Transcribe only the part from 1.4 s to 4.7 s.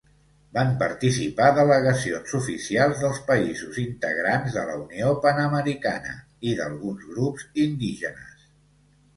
delegacions oficials dels països integrants de